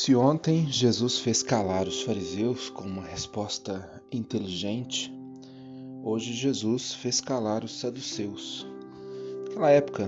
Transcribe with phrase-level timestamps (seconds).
[0.00, 5.12] Se ontem Jesus fez calar os fariseus com uma resposta inteligente,
[6.04, 8.64] hoje Jesus fez calar os saduceus.
[9.48, 10.06] Naquela época,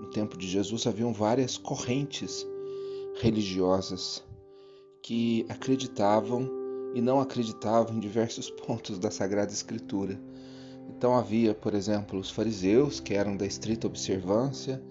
[0.00, 2.44] no tempo de Jesus, haviam várias correntes
[3.20, 4.24] religiosas
[5.00, 6.50] que acreditavam
[6.92, 10.20] e não acreditavam em diversos pontos da Sagrada Escritura.
[10.88, 14.82] Então havia, por exemplo, os fariseus, que eram da estrita observância,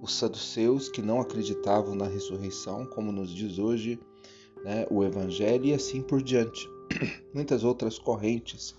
[0.00, 3.98] os saduceus que não acreditavam na ressurreição, como nos diz hoje
[4.64, 6.68] né, o Evangelho, e assim por diante.
[7.32, 8.74] Muitas outras correntes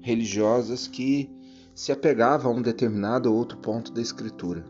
[0.00, 1.28] religiosas que
[1.74, 4.64] se apegavam a um determinado ou outro ponto da Escritura.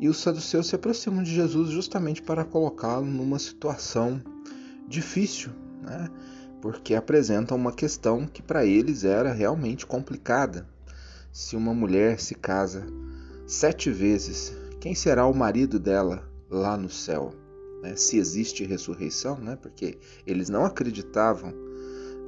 [0.00, 4.22] E os saduceus se aproximam de Jesus justamente para colocá-lo numa situação
[4.86, 5.50] difícil,
[5.82, 6.08] né?
[6.60, 10.66] porque apresentam uma questão que para eles era realmente complicada.
[11.32, 12.86] Se uma mulher se casa
[13.46, 17.34] sete vezes quem será o marido dela lá no céu?
[17.82, 17.96] Né?
[17.96, 19.56] Se existe ressurreição, né?
[19.56, 21.52] porque eles não acreditavam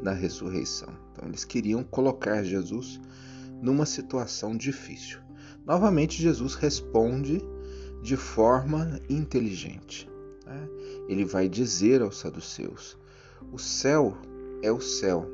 [0.03, 0.89] na ressurreição.
[1.13, 3.01] Então eles queriam colocar Jesus
[3.63, 5.21] numa situação difícil.
[5.65, 7.41] Novamente, Jesus responde
[8.03, 10.11] de forma inteligente.
[10.47, 10.69] Né?
[11.09, 12.99] Ele vai dizer aos saduceus:
[13.53, 14.17] o céu
[14.63, 15.27] é o céu,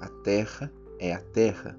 [0.00, 1.78] a terra é a terra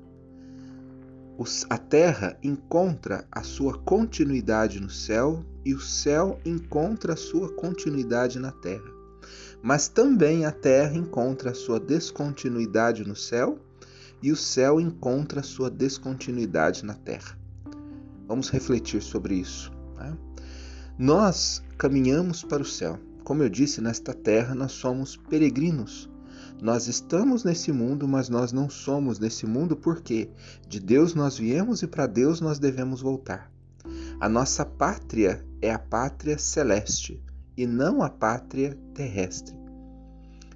[1.69, 8.39] a terra encontra a sua continuidade no céu e o céu encontra a sua continuidade
[8.39, 8.89] na terra.
[9.61, 13.59] Mas também a terra encontra a sua descontinuidade no céu
[14.21, 17.37] e o céu encontra a sua descontinuidade na terra.
[18.27, 19.71] Vamos refletir sobre isso.
[19.97, 20.15] Né?
[20.97, 22.97] Nós caminhamos para o céu.
[23.23, 26.09] Como eu disse, nesta terra nós somos peregrinos.
[26.61, 30.29] Nós estamos nesse mundo, mas nós não somos nesse mundo porque
[30.67, 33.51] de Deus nós viemos e para Deus nós devemos voltar.
[34.19, 37.21] A nossa pátria é a pátria celeste
[37.57, 39.55] e não a pátria terrestre.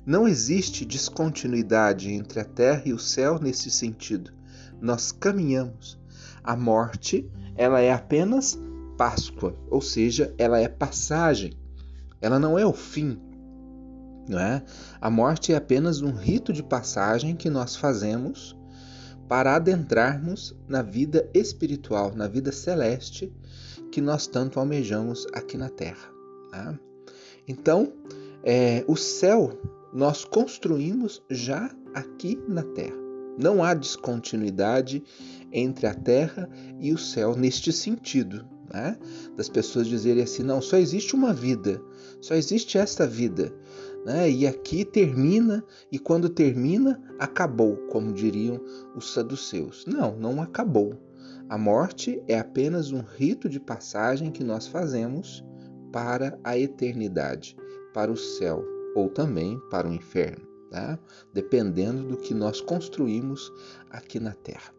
[0.06, 4.32] Não existe descontinuidade entre a terra e o céu nesse sentido.
[4.82, 6.00] Nós caminhamos.
[6.44, 8.58] A morte, ela é apenas
[8.98, 11.54] Páscoa, ou seja, ela é passagem.
[12.20, 13.18] Ela não é o fim,
[14.30, 14.62] é?
[15.02, 18.56] A morte é apenas um rito de passagem que nós fazemos
[19.28, 23.32] para adentrarmos na vida espiritual, na vida celeste
[23.92, 26.12] que nós tanto almejamos aqui na Terra.
[26.52, 26.80] Tá?
[27.48, 27.94] Então,
[28.44, 29.60] é, o céu
[29.94, 32.98] nós construímos já aqui na Terra.
[33.38, 35.04] Não há descontinuidade
[35.52, 36.50] entre a Terra
[36.80, 38.46] e o céu neste sentido.
[38.72, 38.98] Né?
[39.36, 41.82] Das pessoas dizerem assim: não, só existe uma vida,
[42.22, 43.54] só existe esta vida
[44.06, 44.30] né?
[44.30, 48.60] e aqui termina, e quando termina, acabou, como diriam
[48.96, 49.86] os saduceus.
[49.86, 50.98] Não, não acabou.
[51.50, 55.44] A morte é apenas um rito de passagem que nós fazemos
[55.92, 57.58] para a eternidade,
[57.94, 58.64] para o céu
[58.96, 61.00] ou também para o inferno, tá?
[61.34, 63.52] dependendo do que nós construímos
[63.90, 64.74] aqui na Terra.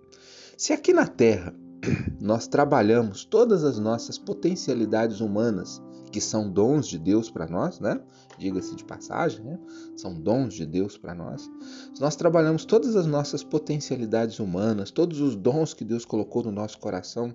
[0.57, 1.55] Se aqui na Terra
[2.21, 8.01] nós trabalhamos todas as nossas potencialidades humanas que são dons de Deus para nós, né?
[8.39, 9.59] Diga-se de passagem, né?
[9.97, 11.49] São dons de Deus para nós.
[11.95, 16.53] Se nós trabalhamos todas as nossas potencialidades humanas, todos os dons que Deus colocou no
[16.53, 17.35] nosso coração,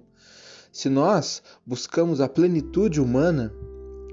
[0.72, 3.54] se nós buscamos a plenitude humana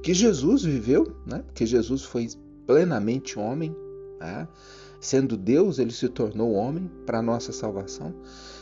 [0.03, 1.43] que Jesus viveu, né?
[1.47, 2.29] Porque Jesus foi
[2.67, 3.75] plenamente homem,
[4.21, 4.47] né?
[5.00, 8.15] Sendo Deus, ele se tornou homem para a nossa salvação.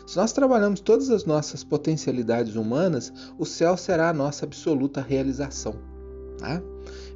[0.06, 5.89] Se nós trabalhamos todas as nossas potencialidades humanas, o céu será a nossa absoluta realização.
[6.40, 6.62] Tá?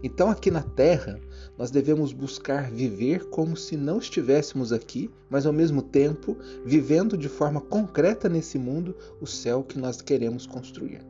[0.03, 1.19] Então, aqui na Terra,
[1.57, 7.29] nós devemos buscar viver como se não estivéssemos aqui, mas ao mesmo tempo vivendo de
[7.29, 11.01] forma concreta nesse mundo o céu que nós queremos construir.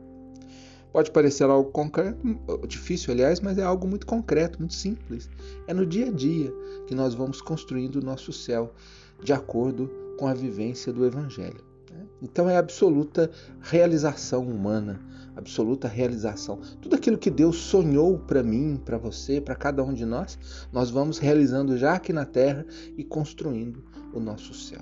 [0.93, 2.17] Pode parecer algo concreto,
[2.65, 5.29] difícil, aliás, mas é algo muito concreto, muito simples.
[5.67, 6.53] É no dia a dia
[6.87, 8.73] que nós vamos construindo o nosso céu
[9.21, 11.61] de acordo com a vivência do Evangelho.
[11.91, 12.05] Né?
[12.21, 13.29] Então é absoluta
[13.61, 15.01] realização humana,
[15.35, 16.59] absoluta realização.
[16.81, 20.37] Tudo aquilo que Deus sonhou para mim, para você, para cada um de nós,
[20.71, 22.65] nós vamos realizando já aqui na terra
[22.97, 23.83] e construindo
[24.13, 24.81] o nosso céu.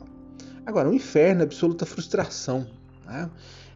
[0.66, 2.66] Agora, o inferno é absoluta frustração.
[3.06, 3.30] Né?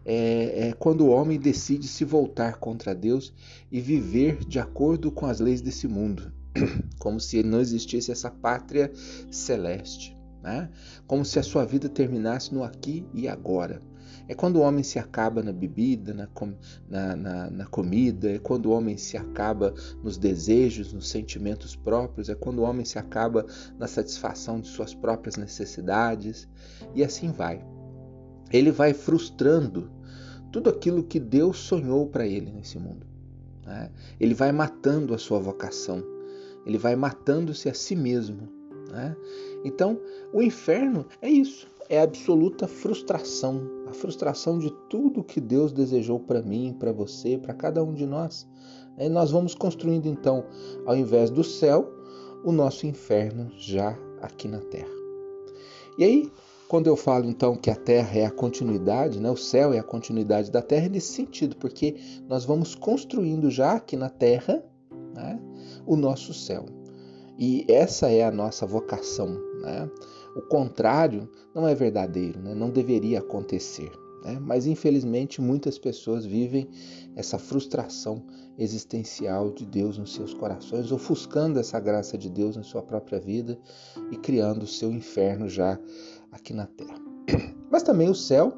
[0.07, 3.33] é, é quando o homem decide se voltar contra Deus
[3.69, 6.31] e viver de acordo com as leis desse mundo,
[6.97, 8.89] como se não existisse essa pátria
[9.29, 10.69] celeste, né?
[11.05, 13.81] como se a sua vida terminasse no aqui e agora.
[14.27, 16.27] É quando o homem se acaba na bebida, na,
[16.89, 19.73] na, na, na, comida, é quando o homem se acaba
[20.03, 23.45] nos desejos, nos sentimentos próprios, é quando o homem se acaba
[23.77, 26.47] na satisfação de suas próprias necessidades,
[26.93, 27.65] e assim vai.
[28.51, 29.91] Ele vai frustrando
[30.51, 33.05] tudo aquilo que Deus sonhou para ele nesse mundo.
[33.65, 33.91] Né?
[34.19, 36.03] Ele vai matando a sua vocação,
[36.65, 38.49] ele vai matando-se a si mesmo.
[38.89, 39.15] Né?
[39.63, 39.99] Então,
[40.33, 46.19] o inferno é isso, é a absoluta frustração, a frustração de tudo que Deus desejou
[46.19, 48.47] para mim, para você, para cada um de nós.
[48.97, 50.43] E nós vamos construindo então,
[50.85, 51.93] ao invés do céu,
[52.43, 54.95] o nosso inferno já aqui na terra.
[55.97, 56.31] E aí,
[56.67, 59.83] quando eu falo então que a terra é a continuidade, né, o céu é a
[59.83, 61.95] continuidade da terra, é nesse sentido, porque
[62.27, 64.63] nós vamos construindo já aqui na terra
[65.13, 65.39] né,
[65.85, 66.65] o nosso céu.
[67.37, 69.29] E essa é a nossa vocação.
[69.61, 69.89] Né?
[70.37, 72.53] O contrário não é verdadeiro, né?
[72.53, 73.91] não deveria acontecer.
[74.23, 74.37] Né?
[74.39, 76.69] Mas infelizmente muitas pessoas vivem
[77.15, 78.23] essa frustração
[78.55, 83.57] existencial de Deus nos seus corações, ofuscando essa graça de Deus na sua própria vida
[84.11, 85.79] e criando o seu inferno já
[86.31, 87.01] aqui na terra.
[87.71, 88.53] Mas também o céu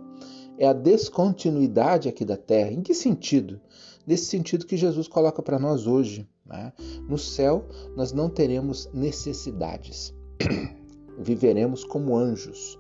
[0.58, 2.74] é a descontinuidade aqui da terra.
[2.74, 3.62] Em que sentido?
[4.06, 6.28] Nesse sentido que Jesus coloca para nós hoje.
[6.46, 6.74] Né?
[7.08, 7.66] No céu,
[7.96, 10.14] nós não teremos necessidades.
[11.20, 12.80] Viveremos como anjos.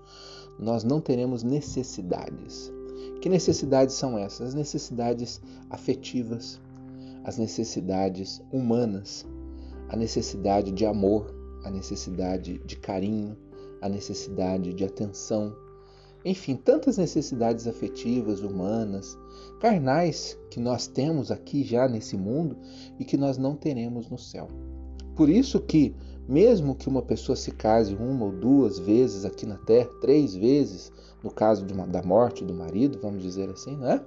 [0.58, 2.72] Nós não teremos necessidades.
[3.22, 4.50] Que necessidades são essas?
[4.50, 6.60] As necessidades afetivas,
[7.24, 9.26] as necessidades humanas,
[9.90, 11.34] a necessidade de amor,
[11.64, 13.38] a necessidade de carinho,
[13.82, 15.56] a necessidade de atenção,
[16.24, 19.18] enfim, tantas necessidades afetivas, humanas,
[19.60, 22.58] carnais que nós temos aqui já nesse mundo
[23.00, 24.48] e que nós não teremos no céu.
[25.16, 25.96] Por isso que,
[26.30, 30.92] mesmo que uma pessoa se case uma ou duas vezes aqui na Terra, três vezes,
[31.24, 34.00] no caso uma, da morte do marido, vamos dizer assim, né?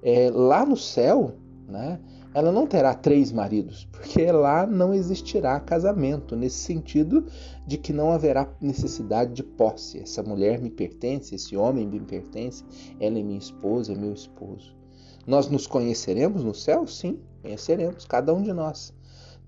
[0.00, 1.32] É, lá no céu,
[1.68, 1.98] né?
[2.32, 7.26] ela não terá três maridos, porque lá não existirá casamento, nesse sentido
[7.66, 9.98] de que não haverá necessidade de posse.
[9.98, 12.62] Essa mulher me pertence, esse homem me pertence,
[13.00, 14.76] ela é minha esposa, é meu esposo.
[15.26, 16.86] Nós nos conheceremos no céu?
[16.86, 18.94] Sim, conheceremos, cada um de nós.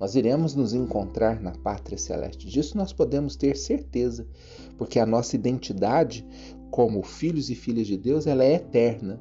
[0.00, 2.48] Nós iremos nos encontrar na pátria celeste.
[2.48, 4.26] Disso nós podemos ter certeza,
[4.78, 6.26] porque a nossa identidade
[6.70, 9.20] como filhos e filhas de Deus, ela é eterna.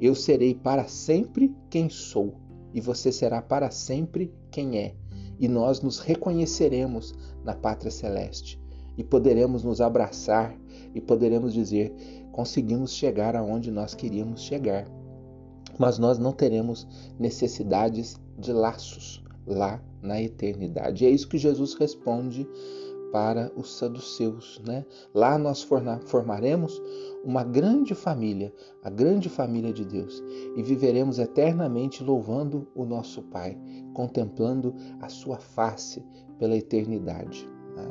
[0.00, 2.34] Eu serei para sempre quem sou
[2.72, 4.94] e você será para sempre quem é,
[5.40, 7.12] e nós nos reconheceremos
[7.42, 8.60] na pátria celeste
[8.96, 10.56] e poderemos nos abraçar
[10.94, 11.92] e poderemos dizer:
[12.30, 14.86] conseguimos chegar aonde nós queríamos chegar.
[15.78, 16.86] Mas nós não teremos
[17.18, 21.04] necessidades de laços lá na eternidade.
[21.04, 22.48] É isso que Jesus responde
[23.12, 24.60] para os saduceus.
[24.66, 24.84] Né?
[25.14, 25.66] Lá nós
[26.06, 26.80] formaremos
[27.24, 28.52] uma grande família,
[28.82, 30.22] a grande família de Deus,
[30.56, 33.58] e viveremos eternamente louvando o nosso Pai,
[33.94, 36.04] contemplando a sua face
[36.38, 37.48] pela eternidade.
[37.76, 37.88] Né?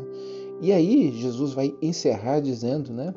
[0.62, 3.14] E aí Jesus vai encerrar dizendo, né,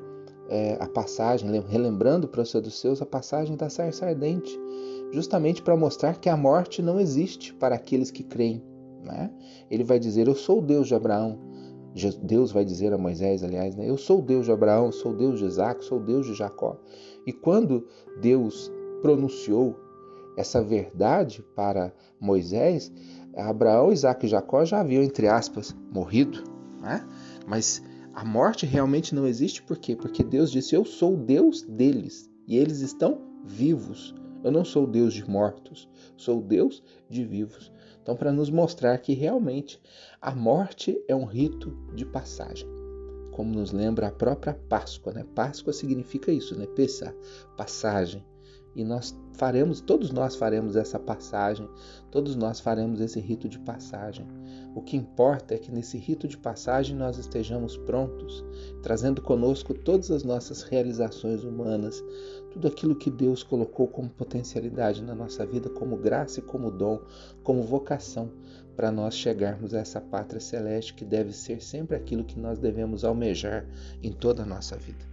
[0.49, 4.59] é, a passagem, relembrando para os saduceus a passagem da sarça ardente,
[5.13, 8.63] justamente para mostrar que a morte não existe para aqueles que creem.
[9.05, 9.31] Né?
[9.71, 11.39] Ele vai dizer: Eu sou o Deus de Abraão,
[12.23, 13.89] Deus vai dizer a Moisés, aliás, né?
[13.89, 16.35] eu sou o Deus de Abraão, sou o Deus de Isaac, sou o Deus de
[16.35, 16.81] Jacó.
[17.27, 17.87] E quando
[18.21, 18.73] Deus
[19.03, 19.77] pronunciou
[20.37, 22.91] essa verdade para Moisés,
[23.37, 26.43] Abraão, Isaac e Jacó já haviam, entre aspas, morrido.
[26.81, 27.07] Né?
[27.47, 27.83] Mas
[28.15, 29.95] a morte realmente não existe, por quê?
[29.95, 34.15] Porque Deus disse: Eu sou o Deus deles e eles estão vivos.
[34.43, 37.73] Eu não sou Deus de mortos, sou Deus de vivos.
[38.03, 39.81] Então, para nos mostrar que realmente
[40.21, 42.69] a morte é um rito de passagem,
[43.31, 45.25] como nos lembra a própria Páscoa, né?
[45.35, 46.67] Páscoa significa isso, né?
[46.67, 47.15] Pessa,
[47.57, 48.25] passagem.
[48.75, 51.69] E nós faremos, todos nós faremos essa passagem,
[52.11, 54.27] todos nós faremos esse rito de passagem.
[54.75, 58.43] O que importa é que nesse rito de passagem nós estejamos prontos,
[58.83, 62.03] trazendo conosco todas as nossas realizações humanas,
[62.51, 67.01] tudo aquilo que Deus colocou como potencialidade na nossa vida, como graça e como dom,
[67.43, 68.31] como vocação,
[68.75, 73.05] para nós chegarmos a essa pátria celeste que deve ser sempre aquilo que nós devemos
[73.05, 73.69] almejar
[74.03, 75.12] em toda a nossa vida.